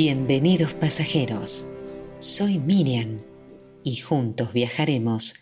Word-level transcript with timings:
Bienvenidos 0.00 0.74
pasajeros, 0.74 1.64
soy 2.20 2.60
Miriam 2.60 3.16
y 3.82 3.96
juntos 3.96 4.52
viajaremos 4.52 5.34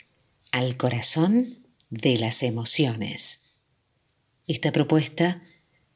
al 0.50 0.78
corazón 0.78 1.58
de 1.90 2.16
las 2.16 2.42
emociones. 2.42 3.58
Esta 4.46 4.72
propuesta 4.72 5.42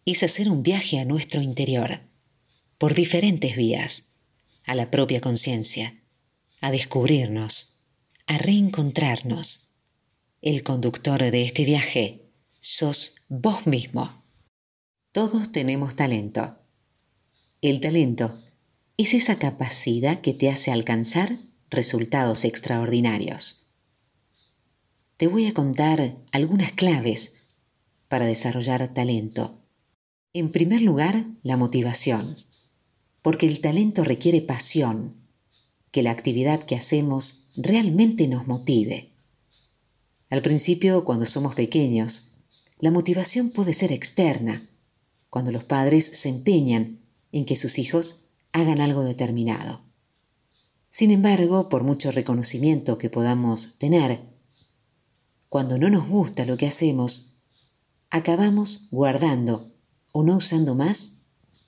es 0.05 0.23
hacer 0.23 0.51
un 0.51 0.63
viaje 0.63 0.99
a 0.99 1.07
nuestro 1.07 1.41
interior, 1.41 2.01
por 2.77 2.93
diferentes 2.93 3.57
vías, 3.57 4.17
a 4.67 4.75
la 4.75 4.91
propia 4.91 5.23
conciencia, 5.23 5.99
a 6.61 6.71
descubrirnos, 6.71 7.79
a 8.27 8.37
reencontrarnos. 8.37 9.71
El 10.43 10.63
conductor 10.63 11.19
de 11.19 11.43
este 11.45 11.65
viaje 11.65 12.31
sos 12.61 13.23
vos 13.31 13.67
mismo. 13.67 14.13
Todos 15.13 15.51
tenemos 15.51 15.97
talento. 15.97 16.59
El 17.63 17.81
talento 17.81 18.35
es 19.03 19.15
esa 19.15 19.39
capacidad 19.39 20.21
que 20.21 20.35
te 20.35 20.51
hace 20.51 20.73
alcanzar 20.73 21.39
resultados 21.71 22.45
extraordinarios. 22.45 23.69
Te 25.17 25.27
voy 25.27 25.47
a 25.47 25.55
contar 25.55 26.19
algunas 26.33 26.73
claves 26.73 27.47
para 28.09 28.27
desarrollar 28.27 28.93
talento. 28.93 29.59
En 30.35 30.53
primer 30.53 30.83
lugar, 30.83 31.25
la 31.43 31.57
motivación, 31.57 32.37
porque 33.23 33.47
el 33.47 33.61
talento 33.61 34.05
requiere 34.05 34.43
pasión, 34.43 35.15
que 35.93 36.03
la 36.03 36.11
actividad 36.11 36.63
que 36.63 36.77
hacemos 36.77 37.53
realmente 37.57 38.29
nos 38.29 38.47
motive. 38.47 39.13
Al 40.29 40.43
principio, 40.43 41.05
cuando 41.05 41.25
somos 41.25 41.55
pequeños, 41.55 42.37
la 42.79 42.91
motivación 42.91 43.51
puede 43.51 43.73
ser 43.73 43.93
externa, 43.93 44.69
cuando 45.31 45.53
los 45.53 45.65
padres 45.65 46.05
se 46.05 46.29
empeñan 46.29 47.01
en 47.33 47.47
que 47.47 47.57
sus 47.57 47.79
hijos 47.79 48.30
hagan 48.53 48.81
algo 48.81 49.03
determinado. 49.03 49.83
Sin 50.91 51.11
embargo, 51.11 51.69
por 51.69 51.85
mucho 51.85 52.11
reconocimiento 52.11 52.99
que 52.99 53.11
podamos 53.11 53.79
tener, 53.79 54.21
cuando 55.49 55.79
no 55.79 55.89
nos 55.89 56.09
gusta 56.09 56.45
lo 56.45 56.57
que 56.57 56.67
hacemos, 56.67 57.43
acabamos 58.11 58.89
guardando 58.91 59.73
o 60.13 60.23
no 60.23 60.37
usando 60.37 60.75
más 60.75 61.23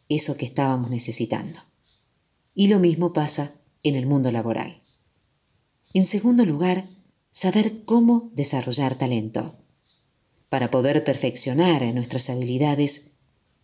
eso 0.08 0.36
que 0.36 0.44
estábamos 0.44 0.90
necesitando. 0.90 1.60
Y 2.54 2.68
lo 2.68 2.78
mismo 2.78 3.12
pasa 3.12 3.52
en 3.82 3.94
el 3.94 4.06
mundo 4.06 4.30
laboral. 4.30 4.78
En 5.94 6.04
segundo 6.04 6.44
lugar, 6.44 6.86
saber 7.30 7.84
cómo 7.84 8.30
desarrollar 8.34 8.96
talento. 8.96 9.56
Para 10.48 10.70
poder 10.70 11.02
perfeccionar 11.04 11.82
nuestras 11.94 12.28
habilidades, 12.28 13.12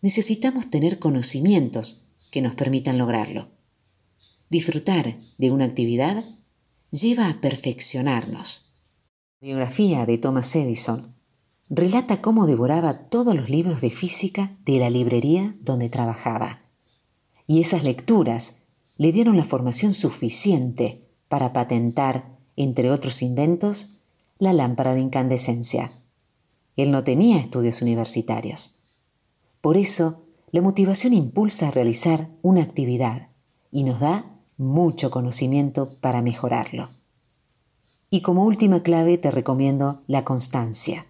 necesitamos 0.01 0.69
tener 0.69 0.99
conocimientos 0.99 2.08
que 2.31 2.41
nos 2.41 2.55
permitan 2.55 2.97
lograrlo. 2.97 3.47
Disfrutar 4.49 5.17
de 5.37 5.51
una 5.51 5.65
actividad 5.65 6.23
lleva 6.91 7.29
a 7.29 7.41
perfeccionarnos. 7.41 8.77
La 9.41 9.47
biografía 9.47 10.05
de 10.05 10.17
Thomas 10.17 10.55
Edison 10.55 11.13
relata 11.69 12.21
cómo 12.21 12.47
devoraba 12.47 13.09
todos 13.09 13.35
los 13.35 13.49
libros 13.49 13.79
de 13.81 13.91
física 13.91 14.57
de 14.65 14.79
la 14.79 14.89
librería 14.89 15.55
donde 15.61 15.89
trabajaba. 15.89 16.61
Y 17.45 17.61
esas 17.61 17.83
lecturas 17.83 18.63
le 18.97 19.11
dieron 19.11 19.37
la 19.37 19.45
formación 19.45 19.93
suficiente 19.93 21.01
para 21.27 21.53
patentar, 21.53 22.37
entre 22.55 22.91
otros 22.91 23.21
inventos, 23.21 23.99
la 24.39 24.51
lámpara 24.51 24.93
de 24.93 25.01
incandescencia. 25.01 25.91
Él 26.75 26.91
no 26.91 27.03
tenía 27.03 27.37
estudios 27.37 27.81
universitarios. 27.81 28.79
Por 29.61 29.77
eso, 29.77 30.25
la 30.51 30.61
motivación 30.61 31.13
impulsa 31.13 31.67
a 31.67 31.71
realizar 31.71 32.29
una 32.41 32.61
actividad 32.63 33.29
y 33.71 33.83
nos 33.83 33.99
da 33.99 34.25
mucho 34.57 35.11
conocimiento 35.11 35.97
para 36.01 36.21
mejorarlo. 36.21 36.89
Y 38.09 38.21
como 38.21 38.45
última 38.45 38.81
clave 38.81 39.17
te 39.17 39.29
recomiendo 39.29 40.03
la 40.07 40.23
constancia, 40.23 41.05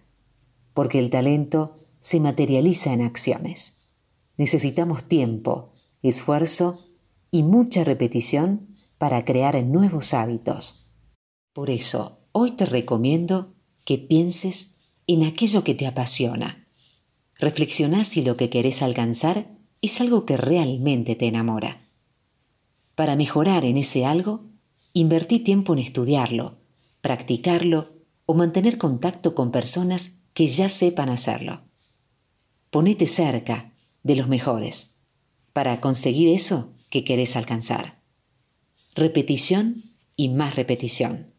porque 0.74 1.00
el 1.00 1.10
talento 1.10 1.76
se 2.02 2.20
materializa 2.20 2.94
en 2.94 3.02
acciones. 3.02 3.90
Necesitamos 4.38 5.04
tiempo, 5.04 5.74
esfuerzo 6.02 6.86
y 7.32 7.44
mucha 7.44 7.84
repetición 7.84 8.76
para 8.98 9.24
crear 9.24 9.62
nuevos 9.64 10.14
hábitos. 10.14 10.92
Por 11.54 11.70
eso, 11.70 12.20
hoy 12.34 12.52
te 12.52 12.66
recomiendo 12.66 13.54
que 13.86 13.98
pienses 13.98 14.76
en 15.08 15.24
aquello 15.24 15.64
que 15.64 15.74
te 15.74 15.88
apasiona 15.88 16.68
Reflexiona 17.40 18.04
si 18.04 18.22
lo 18.22 18.36
que 18.36 18.50
querés 18.50 18.82
alcanzar 18.82 19.48
es 19.82 20.02
algo 20.02 20.26
que 20.26 20.36
realmente 20.36 21.16
te 21.16 21.26
enamora. 21.26 21.80
Para 22.96 23.16
mejorar 23.16 23.64
en 23.64 23.78
ese 23.78 24.06
algo, 24.06 24.50
invertí 24.92 25.40
tiempo 25.40 25.72
en 25.72 25.80
estudiarlo, 25.80 26.58
practicarlo 27.00 27.94
o 28.26 28.34
mantener 28.34 28.78
contacto 28.78 29.36
con 29.36 29.52
personas 29.52 30.18
que 30.34 30.48
ya 30.48 30.68
sepan 30.68 31.08
hacerlo. 31.08 31.62
Ponete 32.72 33.08
cerca 33.08 33.74
de 34.04 34.18
los 34.18 34.28
mejores 34.28 34.98
para 35.54 35.80
conseguir 35.80 36.28
eso 36.28 36.74
que 36.90 37.06
querés 37.06 37.38
alcanzar. 37.38 38.02
Repetición 38.96 39.84
y 40.18 40.28
más 40.28 40.56
repetición. 40.56 41.34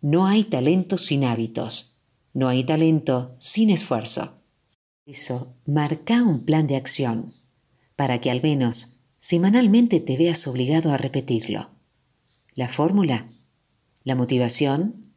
No 0.00 0.28
hay 0.28 0.44
talento 0.44 0.96
sin 0.96 1.24
hábitos. 1.24 1.98
No 2.34 2.48
hay 2.48 2.62
talento 2.62 3.34
sin 3.40 3.70
esfuerzo 3.70 4.43
eso, 5.06 5.54
marca 5.66 6.22
un 6.22 6.44
plan 6.44 6.66
de 6.66 6.76
acción 6.76 7.34
para 7.96 8.20
que 8.20 8.30
al 8.30 8.42
menos 8.42 9.00
semanalmente 9.18 10.00
te 10.00 10.16
veas 10.16 10.46
obligado 10.46 10.92
a 10.92 10.96
repetirlo. 10.96 11.70
La 12.54 12.68
fórmula, 12.68 13.28
la 14.02 14.14
motivación, 14.14 15.12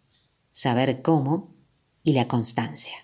saber 0.51 1.01
cómo 1.01 1.55
y 2.03 2.13
la 2.13 2.27
constancia. 2.27 2.97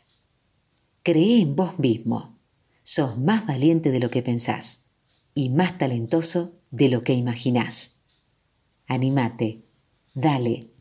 Cree 1.04 1.42
en 1.42 1.56
vos 1.56 1.80
mismo. 1.80 2.38
Sos 2.84 3.18
más 3.18 3.48
valiente 3.48 3.92
de 3.92 4.00
lo 4.00 4.10
que 4.10 4.22
pensás 4.22 4.88
y 5.34 5.50
más 5.50 5.78
talentoso 5.78 6.60
de 6.72 6.90
lo 6.90 7.02
que 7.02 7.14
imaginás. 7.14 8.02
Animate, 8.88 9.64
dale. 10.14 10.72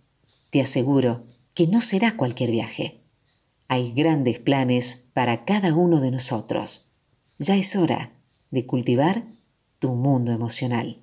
Te 0.51 0.63
aseguro 0.63 1.25
que 1.55 1.67
no 1.69 1.81
será 1.81 2.17
cualquier 2.17 2.51
viaje 2.51 3.02
hay 3.69 3.93
grandes 3.93 4.39
planes 4.39 5.11
para 5.15 5.45
cada 5.45 5.75
uno 5.75 6.01
de 6.01 6.11
nosotros. 6.11 6.93
Ya 7.39 7.57
es 7.57 7.75
hora 7.77 8.13
de 8.51 8.67
cultivar 8.67 9.27
tu 9.79 9.95
mundo 9.95 10.33
emocional. 10.33 10.99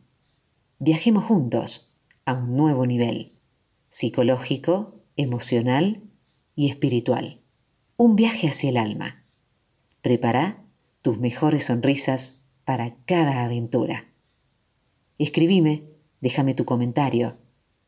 Viajemos 0.78 1.24
juntos 1.24 1.98
a 2.26 2.34
un 2.34 2.56
nuevo 2.56 2.86
nivel, 2.86 3.34
psicológico, 3.90 5.02
emocional 5.16 6.04
y 6.56 6.70
espiritual. 6.70 7.42
Un 7.98 8.16
viaje 8.16 8.48
hacia 8.48 8.70
el 8.70 8.78
alma. 8.78 9.24
Prepara 10.02 10.64
tus 11.02 11.20
mejores 11.20 11.66
sonrisas 11.66 12.44
para 12.66 12.96
cada 13.06 13.44
aventura. 13.44 14.06
Escribime, 15.18 15.84
déjame 16.22 16.54
tu 16.54 16.66
comentario. 16.66 17.38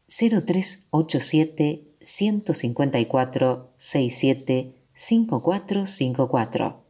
0387 0.07 1.90
154 2.01 3.73
67 3.77 4.75
5454. 4.93 6.85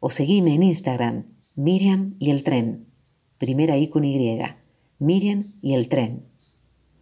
O 0.00 0.10
seguime 0.10 0.54
en 0.54 0.62
Instagram, 0.62 1.26
Miriam 1.54 2.16
y 2.18 2.30
el 2.30 2.42
tren, 2.44 2.86
primera 3.38 3.76
I 3.76 3.88
con 3.88 4.04
Y, 4.04 4.38
Miriam 4.98 5.54
y 5.62 5.74
el 5.74 5.88
tren. 5.88 6.26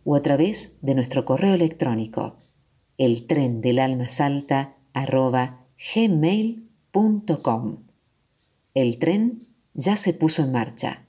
O 0.05 0.17
a 0.17 0.23
través 0.23 0.79
de 0.83 0.95
nuestro 0.95 1.25
correo 1.25 1.55
electrónico, 1.55 2.37
el 2.99 3.27
tren 3.27 3.61
del 3.61 3.79
alma 3.79 4.09
salta 4.09 4.77
arroba 4.93 5.67
gmail.com. 5.95 7.79
El 8.75 8.99
tren 8.99 9.49
ya 9.75 9.97
se 9.97 10.15
puso 10.15 10.43
en 10.43 10.53
marcha. 10.53 11.07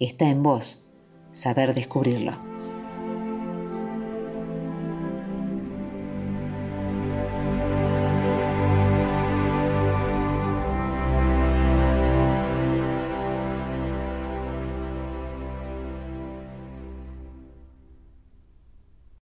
Está 0.00 0.28
en 0.30 0.42
vos 0.42 0.84
saber 1.32 1.74
descubrirlo. 1.74 2.53